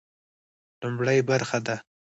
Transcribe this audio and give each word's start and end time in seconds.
لومړۍ 0.81 1.17
برخه 1.29 1.57
ده. 1.65 1.75